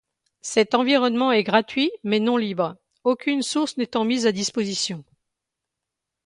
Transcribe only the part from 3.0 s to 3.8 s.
aucune source